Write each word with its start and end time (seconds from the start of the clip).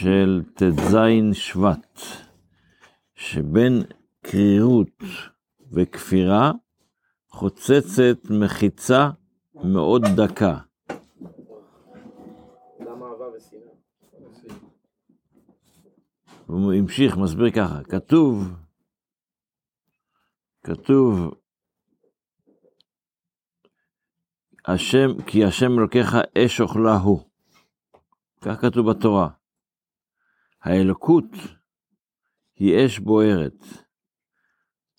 של 0.00 0.42
ט"ז 0.54 0.96
שבט, 1.32 2.00
שבין 3.14 3.82
קרירות 4.22 5.02
וכפירה 5.72 6.52
חוצצת 7.28 8.30
מחיצה 8.30 9.10
מאוד 9.54 10.02
דקה. 10.16 10.58
הוא 16.46 16.72
המשיך, 16.72 17.16
מסביר 17.16 17.50
ככה, 17.50 17.84
כתוב, 17.84 18.52
כתוב, 20.64 21.34
השם, 24.66 25.22
כי 25.26 25.44
השם 25.44 25.78
אלוקיך 25.78 26.16
אש 26.38 26.60
אוכלה 26.60 26.96
הוא. 26.96 27.20
כך 28.40 28.60
כתוב 28.60 28.90
בתורה. 28.90 29.37
האלוקות 30.68 31.24
היא 32.56 32.86
אש 32.86 32.98
בוערת. 32.98 33.64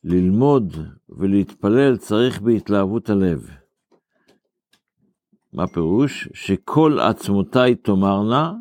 ללמוד 0.03 0.77
ולהתפלל 1.09 1.97
צריך 1.97 2.41
בהתלהבות 2.41 3.09
הלב. 3.09 3.49
מה 5.53 5.67
פירוש? 5.67 6.29
שכל 6.33 6.99
עצמותיי 6.99 7.75
תאמרנה 7.75 8.53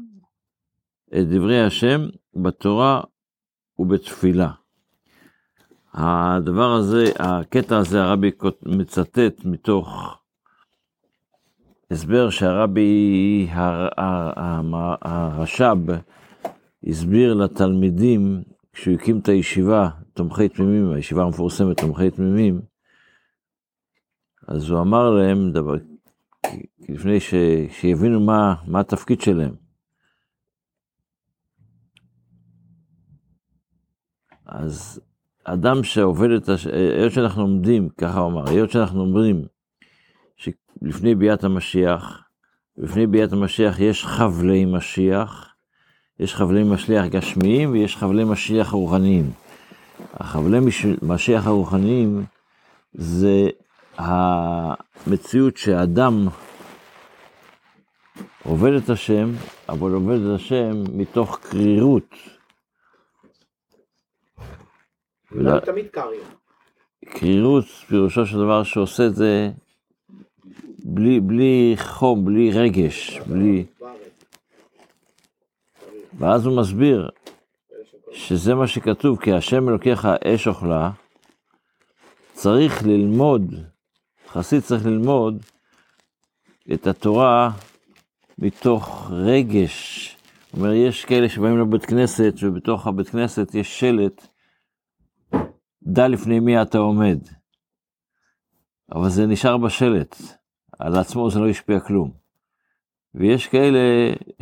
את 1.08 1.28
דברי 1.28 1.64
השם 1.64 2.00
בתורה 2.34 3.00
ובתפילה. 3.78 4.50
הדבר 5.92 6.72
הזה, 6.72 7.04
הקטע 7.18 7.78
הזה, 7.78 8.02
הרבי 8.02 8.30
מצטט 8.62 9.44
מתוך 9.44 10.18
הסבר 11.90 12.30
שהרבי 12.30 13.48
הרש"ב 15.02 15.92
הסביר 16.86 17.34
לתלמידים 17.34 18.42
כשהוא 18.72 18.94
הקים 18.94 19.18
את 19.18 19.28
הישיבה, 19.28 19.90
תומכי 20.12 20.48
תמימים, 20.48 20.92
הישיבה 20.92 21.22
המפורסמת 21.22 21.80
תומכי 21.80 22.10
תמימים, 22.10 22.60
אז 24.48 24.70
הוא 24.70 24.80
אמר 24.80 25.10
להם, 25.10 25.52
דבר, 25.52 25.74
לפני 26.88 27.20
ש, 27.20 27.34
שיבינו 27.70 28.20
מה, 28.20 28.54
מה 28.66 28.80
התפקיד 28.80 29.20
שלהם. 29.20 29.54
אז 34.46 35.00
אדם 35.44 35.84
שעובד 35.84 36.30
את, 36.30 36.48
הש... 36.48 36.66
היות 36.66 37.12
שאנחנו 37.12 37.42
עומדים, 37.42 37.88
ככה 37.88 38.20
הוא 38.20 38.32
אמר, 38.32 38.48
היות 38.48 38.70
שאנחנו 38.70 39.00
אומרים 39.00 39.46
שלפני 40.36 41.14
ביאת 41.14 41.44
המשיח, 41.44 42.22
לפני 42.76 43.06
ביאת 43.06 43.32
המשיח 43.32 43.80
יש 43.80 44.04
חבלי 44.04 44.64
משיח, 44.64 45.47
יש 46.20 46.34
חבלי 46.34 46.64
משיח 46.64 47.04
גשמיים 47.04 47.70
ויש 47.70 47.96
חבלי 47.96 48.24
משיח 48.24 48.70
רוחניים. 48.70 49.30
החבלי 50.14 50.58
משיח 51.02 51.46
הרוחניים 51.46 52.24
זה 52.94 53.48
המציאות 53.96 55.56
שאדם 55.56 56.28
עובד 58.44 58.72
את 58.72 58.90
השם, 58.90 59.30
אבל 59.68 59.92
עובד 59.92 60.16
את 60.20 60.34
השם 60.34 60.84
מתוך 60.92 61.38
קרירות. 61.42 62.14
לא 65.30 65.60
תמיד 65.60 65.86
קריא. 65.86 66.20
קרירות, 67.04 67.64
פירושו 67.64 68.26
של 68.26 68.36
דבר 68.36 68.62
שעושה 68.62 69.06
את 69.06 69.14
זה 69.14 69.50
בלי, 70.84 71.20
בלי 71.20 71.74
חום, 71.78 72.24
בלי 72.24 72.50
רגש, 72.50 73.20
בלי... 73.20 73.64
ואז 76.18 76.46
הוא 76.46 76.60
מסביר 76.60 77.08
שזה 78.12 78.54
מה 78.54 78.66
שכתוב, 78.66 79.20
כי 79.20 79.32
השם 79.32 79.68
אלוקיך 79.68 80.08
אש 80.24 80.48
אוכלה, 80.48 80.90
צריך 82.32 82.82
ללמוד, 82.86 83.54
חסיד 84.28 84.62
צריך 84.62 84.86
ללמוד 84.86 85.42
את 86.74 86.86
התורה 86.86 87.50
מתוך 88.38 89.10
רגש. 89.10 90.16
זאת 90.46 90.54
אומרת, 90.54 90.74
יש 90.74 91.04
כאלה 91.04 91.28
שבאים 91.28 91.58
לבית 91.58 91.86
כנסת, 91.86 92.34
ובתוך 92.42 92.86
הבית 92.86 93.08
כנסת 93.08 93.54
יש 93.54 93.80
שלט, 93.80 94.26
דע 95.82 96.08
לפני 96.08 96.40
מי 96.40 96.62
אתה 96.62 96.78
עומד. 96.78 97.18
אבל 98.92 99.08
זה 99.08 99.26
נשאר 99.26 99.56
בשלט, 99.56 100.16
על 100.78 100.96
עצמו 100.96 101.30
זה 101.30 101.40
לא 101.40 101.48
השפיע 101.48 101.80
כלום. 101.80 102.27
ויש 103.14 103.46
כאלה 103.46 103.78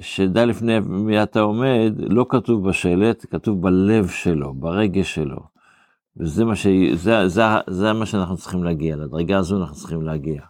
שדע 0.01 0.45
לפני 0.45 0.81
מי 0.81 1.23
אתה 1.23 1.41
עומד, 1.41 1.93
לא 1.99 2.27
כתוב 2.29 2.69
בשלט, 2.69 3.27
כתוב 3.31 3.63
בלב 3.63 4.09
שלו, 4.09 4.55
ברגש 4.55 5.15
שלו. 5.15 5.41
וזה 6.17 6.45
מה, 6.45 6.57
ש... 6.57 6.67
זה, 6.95 7.29
זה, 7.29 7.43
זה 7.67 7.93
מה 7.93 8.07
שאנחנו 8.07 8.37
צריכים 8.37 8.65
להגיע, 8.65 8.97
לדרגה 8.97 9.39
הזו 9.39 9.61
אנחנו 9.61 9.77
צריכים 9.77 10.03
להגיע. 10.03 10.43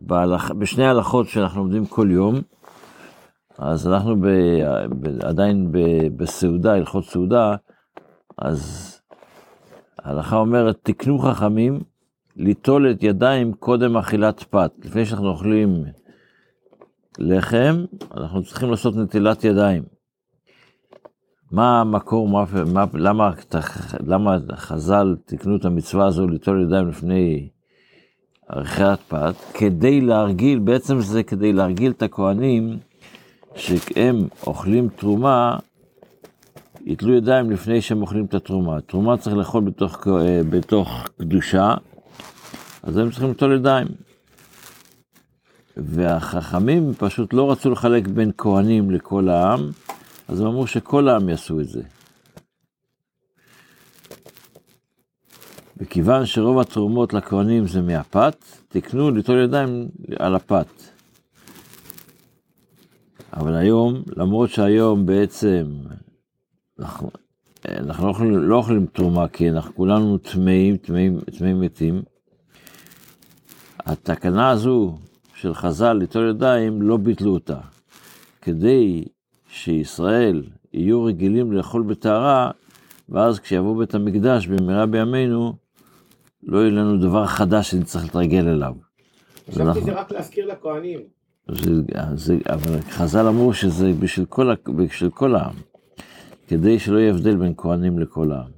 בהלכ... 0.00 0.50
בשני 0.50 0.84
ההלכות 0.84 1.28
שאנחנו 1.28 1.60
לומדים 1.60 1.86
כל 1.86 2.08
יום, 2.10 2.34
אז 3.58 3.88
אנחנו 3.88 4.20
ב... 4.20 4.26
ב... 5.00 5.24
עדיין 5.24 5.72
ב... 5.72 5.78
בסעודה, 6.16 6.74
הלכות 6.74 7.04
סעודה, 7.04 7.56
אז 8.38 8.92
ההלכה 10.02 10.36
אומרת, 10.36 10.78
תקנו 10.82 11.18
חכמים 11.18 11.80
ליטול 12.36 12.90
את 12.90 13.02
ידיים 13.02 13.52
קודם 13.52 13.96
אכילת 13.96 14.42
פת. 14.42 14.72
לפני 14.84 15.06
שאנחנו 15.06 15.28
אוכלים 15.28 15.84
לחם, 17.18 17.84
אנחנו 18.16 18.42
צריכים 18.42 18.70
לעשות 18.70 18.96
נטילת 18.96 19.44
ידיים. 19.44 19.82
מה 21.50 21.80
המקור, 21.80 22.28
מה, 22.28 22.44
מה, 22.72 22.84
למה, 22.94 23.30
למה 24.06 24.36
חז"ל 24.56 25.16
תקנו 25.24 25.56
את 25.56 25.64
המצווה 25.64 26.06
הזו 26.06 26.26
ליטול 26.26 26.62
ידיים 26.62 26.88
לפני 26.88 27.48
אכילת 28.46 29.00
פת? 29.08 29.34
כדי 29.54 30.00
להרגיל, 30.00 30.58
בעצם 30.58 31.00
זה 31.00 31.22
כדי 31.22 31.52
להרגיל 31.52 31.90
את 31.90 32.02
הכהנים 32.02 32.78
שהם 33.54 34.28
אוכלים 34.46 34.88
תרומה 34.88 35.58
יתלו 36.86 37.14
ידיים 37.14 37.50
לפני 37.50 37.80
שהם 37.80 38.02
אוכלים 38.02 38.24
את 38.24 38.34
התרומה. 38.34 38.80
תרומה 38.80 39.16
צריך 39.16 39.36
לאכול 39.36 39.64
בתוך, 39.64 40.06
אה, 40.08 40.40
בתוך 40.50 41.08
קדושה, 41.18 41.74
אז 42.82 42.96
הם 42.96 43.10
צריכים 43.10 43.28
ליטול 43.28 43.52
ידיים. 43.52 43.86
והחכמים 45.76 46.92
פשוט 46.98 47.32
לא 47.32 47.52
רצו 47.52 47.70
לחלק 47.70 48.06
בין 48.06 48.30
כהנים 48.38 48.90
לכל 48.90 49.28
העם, 49.28 49.70
אז 50.28 50.40
הם 50.40 50.46
אמרו 50.46 50.66
שכל 50.66 51.08
העם 51.08 51.28
יעשו 51.28 51.60
את 51.60 51.68
זה. 51.68 51.82
וכיוון 55.76 56.26
שרוב 56.26 56.58
התרומות 56.58 57.14
לכהנים 57.14 57.66
זה 57.66 57.82
מהפת, 57.82 58.44
תקנו 58.68 59.10
ליטול 59.10 59.38
ידיים 59.44 59.88
על 60.18 60.34
הפת. 60.34 60.92
אבל 63.32 63.56
היום, 63.56 64.02
למרות 64.16 64.50
שהיום 64.50 65.06
בעצם 65.06 65.64
אנחנו, 66.78 67.10
אנחנו 67.68 68.04
לא, 68.04 68.08
אוכלים, 68.08 68.38
לא 68.38 68.56
אוכלים 68.56 68.86
תרומה, 68.86 69.28
כי 69.28 69.50
אנחנו 69.50 69.74
כולנו 69.74 70.18
טמאים, 70.18 70.76
טמאים, 70.76 71.60
מתים. 71.60 72.02
התקנה 73.86 74.50
הזו 74.50 74.98
של 75.42 75.54
חז"ל 75.54 75.92
ליטול 75.92 76.28
ידיים, 76.28 76.82
לא 76.82 76.96
ביטלו 76.96 77.34
אותה. 77.34 77.58
כדי 78.42 79.04
שישראל 79.48 80.42
יהיו 80.72 81.04
רגילים 81.04 81.52
לאכול 81.52 81.82
בטהרה, 81.82 82.50
ואז 83.08 83.40
כשיבוא 83.40 83.78
בית 83.78 83.94
המקדש 83.94 84.46
במהרה 84.46 84.86
בימינו, 84.86 85.54
לא 86.42 86.58
יהיה 86.58 86.70
לנו 86.70 86.96
דבר 86.96 87.26
חדש 87.26 87.70
שנצטרך 87.70 88.02
להתרגל 88.02 88.48
אליו. 88.48 88.74
חשבתי 89.50 89.62
אנחנו... 89.62 89.84
זה 89.84 89.92
רק 89.92 90.12
להזכיר 90.12 90.46
לכהנים. 90.46 91.00
זה, 91.48 91.70
זה, 92.14 92.38
אבל 92.48 92.80
חז"ל 92.80 93.26
אמרו 93.26 93.54
שזה 93.54 93.92
בשביל 94.00 94.26
כל, 94.26 94.54
בשביל 94.76 95.10
כל 95.10 95.36
העם. 95.36 95.54
כדי 96.48 96.78
שלא 96.78 96.98
יהיה 96.98 97.10
הבדל 97.10 97.36
בין 97.36 97.54
כהנים 97.56 97.98
לכל 97.98 98.32
העם. 98.32 98.50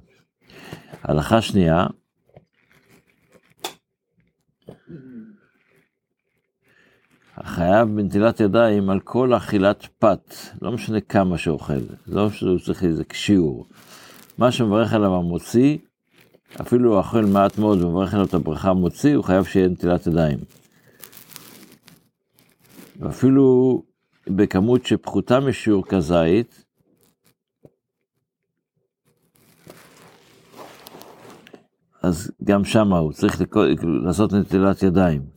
הלכה 1.03 1.41
שנייה, 1.41 1.87
החייב 7.37 7.87
בנטילת 7.95 8.39
ידיים 8.39 8.89
על 8.89 8.99
כל 8.99 9.33
אכילת 9.33 9.87
פת, 9.99 10.35
לא 10.61 10.71
משנה 10.71 11.01
כמה 11.01 11.37
שאוכל, 11.37 11.73
לא 12.07 12.29
שהוא 12.29 12.59
צריך 12.59 12.83
איזה 12.83 13.03
שיעור. 13.13 13.65
מה 14.37 14.51
שמברך 14.51 14.93
עליו 14.93 15.15
המוציא, 15.15 15.77
אפילו 16.61 16.89
הוא 16.89 16.97
אוכל 16.97 17.25
מעט 17.25 17.57
מאוד 17.57 17.81
ומברך 17.81 18.13
עליו 18.13 18.25
את 18.25 18.33
הברכה 18.33 18.69
המוציא, 18.69 19.15
הוא 19.15 19.23
חייב 19.23 19.43
שיהיה 19.43 19.67
נטילת 19.67 20.07
ידיים. 20.07 20.39
ואפילו 22.99 23.83
בכמות 24.27 24.85
שפחותה 24.85 25.39
משיעור 25.39 25.85
כזית, 25.85 26.65
אז 32.01 32.31
גם 32.43 32.65
שם 32.65 32.93
הוא 32.93 33.13
צריך 33.13 33.41
לעשות 34.03 34.33
נטילת 34.33 34.83
ידיים. 34.83 35.34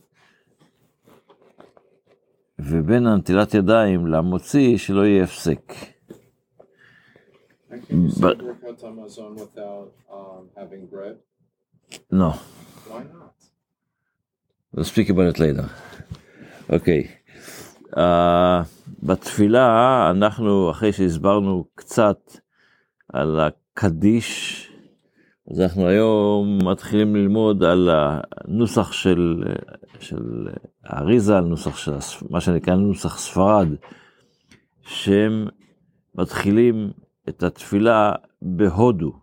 ובין 2.59 3.07
הנטילת 3.07 3.53
ידיים 3.53 4.07
למוציא 4.07 4.77
שלא 4.77 5.05
יהיה 5.05 5.23
הפסק. 5.23 5.73
But- 7.71 8.41
Hamazon 8.81 9.35
without 9.37 9.91
um? 10.09 10.43
No, 12.11 12.31
Why 12.87 13.03
not? 13.13 13.35
we'll 14.73 14.83
speak 14.85 15.09
about 15.09 15.27
it 15.35 15.39
later. 15.39 15.65
אוקיי. 16.69 17.07
Uh, 17.93 17.99
בתפילה 19.03 20.07
אנחנו, 20.11 20.71
אחרי 20.71 20.93
שהסברנו 20.93 21.65
קצת 21.75 22.31
על 23.13 23.39
הקדיש, 23.39 24.68
אז 25.51 25.61
אנחנו 25.61 25.87
היום 25.87 26.59
מתחילים 26.63 27.15
ללמוד 27.15 27.63
על 27.63 27.89
הנוסח 27.91 28.91
של, 28.91 29.43
של 29.99 30.47
האריזה, 30.83 31.37
על 31.37 31.43
נוסח 31.43 31.77
של 31.77 31.91
מה 32.29 32.41
שנקרא 32.41 32.75
נוסח 32.75 33.17
ספרד, 33.17 33.67
שהם 34.81 35.47
מתחילים 36.15 36.91
את 37.29 37.43
התפילה 37.43 38.11
בהודו. 38.41 39.13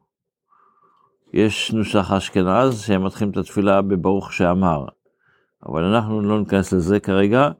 יש 1.32 1.72
נוסח 1.72 2.12
אשכנז 2.12 2.80
שהם 2.80 3.04
מתחילים 3.04 3.32
את 3.32 3.36
התפילה 3.36 3.82
בברוך 3.82 4.32
שאמר, 4.32 4.84
אבל 5.66 5.84
אנחנו 5.84 6.20
לא 6.20 6.38
ניכנס 6.40 6.72
לזה 6.72 7.00
כרגע, 7.00 7.50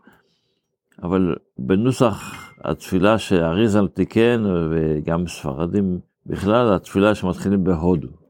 אבל 1.03 1.35
בנוסח 1.59 2.35
התפילה 2.65 3.19
שאריזל 3.19 3.89
תיקן, 3.89 4.45
וגם 4.71 5.27
ספרדים 5.27 5.99
בכלל, 6.27 6.75
התפילה 6.75 7.15
שמתחילים 7.15 7.65
בהודו. 7.65 8.26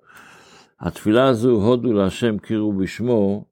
התפילה 0.81 1.29
הזו, 1.29 1.51
הודו 1.51 1.93
להשם 1.93 2.39
קירו 2.39 2.73
בשמו, 2.73 3.45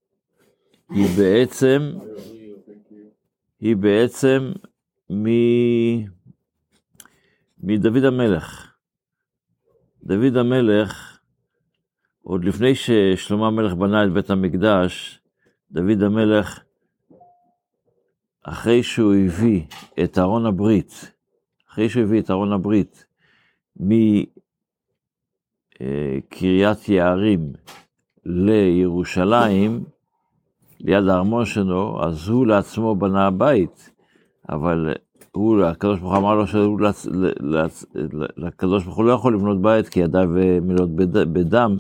היא 0.91 1.07
בעצם, 1.19 1.93
היא 3.61 3.77
בעצם 3.77 4.53
מ... 5.11 5.27
מדוד 7.59 8.05
המלך. 8.05 8.75
דוד 10.03 10.37
המלך, 10.37 11.19
עוד 12.23 12.45
לפני 12.45 12.75
ששלמה 12.75 13.47
המלך 13.47 13.73
בנה 13.73 14.05
את 14.05 14.13
בית 14.13 14.31
המקדש, 14.31 15.21
דוד 15.71 16.03
המלך, 16.03 16.61
אחרי 18.43 18.83
שהוא 18.83 19.15
הביא 19.15 19.63
את 20.05 20.19
ארון 20.19 20.47
הברית, 20.47 21.13
אחרי 21.71 21.89
שהוא 21.89 22.03
הביא 22.03 22.21
את 22.21 22.31
ארון 22.31 22.53
הברית 22.53 23.07
מקריית 25.83 26.89
יערים 26.89 27.53
לירושלים, 28.27 29.85
ליד 30.81 31.09
הארמון 31.09 31.45
שלו, 31.45 32.01
אז 32.05 32.29
הוא 32.29 32.47
לעצמו 32.47 32.95
בנה 32.95 33.31
בית, 33.31 33.91
אבל 34.49 34.95
הוא, 35.33 35.63
הקדוש 35.65 35.99
ברוך 35.99 36.13
הוא 36.13 36.21
אמר 36.21 36.35
לו 36.35 36.47
שהוא, 36.47 36.81
לצ- 36.81 37.09
לצ- 37.41 37.85
לקדוש 38.37 38.85
ברוך 38.85 38.97
הוא 38.97 39.05
לא 39.05 39.13
יכול 39.13 39.35
לבנות 39.35 39.63
בית 39.63 39.89
כי 39.89 40.01
ידיו 40.01 40.39
אה, 40.39 40.59
מלאות 40.63 40.91
בד- 40.91 41.33
בדם, 41.33 41.77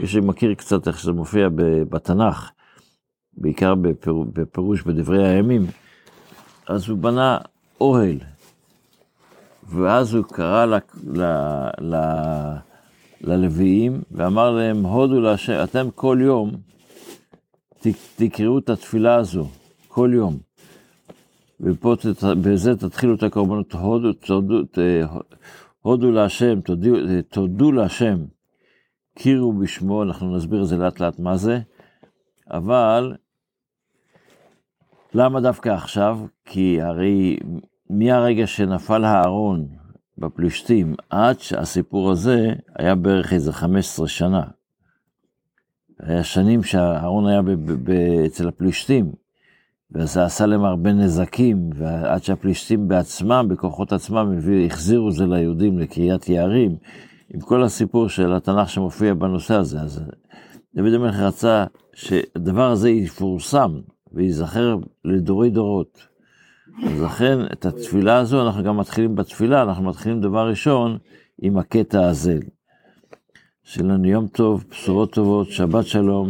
מי 0.00 0.06
שמכיר 0.06 0.54
קצת 0.54 0.88
איך 0.88 0.98
שזה 0.98 1.12
מופיע 1.12 1.48
בתנ"ך, 1.90 2.50
בעיקר 3.36 3.74
בפיר- 3.74 4.24
בפירוש 4.32 4.82
בדברי 4.82 5.28
הימים, 5.28 5.66
אז 6.68 6.88
הוא 6.88 6.98
בנה 6.98 7.38
אוהל, 7.80 8.18
ואז 9.68 10.14
הוא 10.14 10.24
קרא 10.24 10.66
ל, 10.66 10.74
ל, 11.06 11.22
ל, 11.80 11.94
ללוויים 13.20 14.02
ואמר 14.10 14.50
להם, 14.50 14.86
הודו 14.86 15.20
להשם, 15.20 15.64
אתם 15.64 15.88
כל 15.94 16.18
יום 16.20 16.50
תקראו 18.16 18.58
את 18.58 18.70
התפילה 18.70 19.14
הזו, 19.14 19.46
כל 19.88 20.10
יום. 20.14 20.38
ופה 21.60 21.94
בזה 22.42 22.76
תתחילו 22.76 23.14
את 23.14 23.22
הקורבנות, 23.22 23.72
הודו, 23.72 24.12
תודו, 24.12 24.64
ת, 24.64 24.78
הודו 25.80 26.10
להשם, 26.10 26.60
תודיעו, 26.60 26.96
תודו 27.28 27.72
להשם, 27.72 28.24
קירו 29.14 29.52
בשמו, 29.52 30.02
אנחנו 30.02 30.36
נסביר 30.36 30.62
את 30.62 30.66
זה 30.66 30.76
לאט 30.76 31.00
לאט 31.00 31.18
מה 31.18 31.36
זה, 31.36 31.60
אבל 32.50 33.16
למה 35.14 35.40
דווקא 35.40 35.68
עכשיו? 35.68 36.18
כי 36.44 36.82
הרי 36.82 37.36
מהרגע 37.90 38.46
שנפל 38.46 39.04
הארון 39.04 39.68
בפלישתים 40.18 40.94
עד 41.10 41.40
שהסיפור 41.40 42.10
הזה 42.10 42.52
היה 42.78 42.94
בערך 42.94 43.32
איזה 43.32 43.52
15 43.52 44.08
שנה. 44.08 44.42
היה 46.00 46.24
שנים 46.24 46.62
שהארון 46.62 47.26
היה 47.26 47.40
אצל 48.26 48.48
הפלישתים, 48.48 49.12
וזה 49.92 50.24
עשה 50.24 50.46
להם 50.46 50.64
הרבה 50.64 50.92
נזקים, 50.92 51.70
ועד 51.74 52.22
שהפלישתים 52.22 52.88
בעצמם, 52.88 53.46
בכוחות 53.50 53.92
עצמם, 53.92 54.34
הביאו- 54.38 54.66
החזירו 54.66 55.10
זה 55.10 55.26
ליהודים 55.26 55.78
לקריית 55.78 56.28
יערים, 56.28 56.76
עם 57.34 57.40
כל 57.40 57.62
הסיפור 57.62 58.08
של 58.08 58.32
התנ"ך 58.32 58.68
שמופיע 58.68 59.14
בנושא 59.14 59.54
הזה. 59.54 59.80
אז 59.80 60.02
דוד 60.74 60.92
המלך 60.92 61.16
רצה 61.16 61.64
שהדבר 61.94 62.70
הזה 62.70 62.90
יפורסם 62.90 63.80
וייזכר 64.12 64.76
לדורי 65.04 65.50
דורות. 65.50 66.08
אז 66.86 67.02
לכן 67.02 67.38
את 67.52 67.66
התפילה 67.66 68.16
הזו 68.16 68.46
אנחנו 68.46 68.62
גם 68.62 68.76
מתחילים 68.76 69.14
בתפילה, 69.14 69.62
אנחנו 69.62 69.84
מתחילים 69.84 70.20
דבר 70.20 70.48
ראשון 70.48 70.98
עם 71.42 71.58
הקטע 71.58 72.08
הזה. 72.08 72.38
שיהיה 73.64 73.88
לנו 73.88 74.08
יום 74.08 74.26
טוב, 74.26 74.64
בשורות 74.70 75.12
טובות, 75.12 75.50
שבת 75.50 75.86
שלום. 75.86 76.28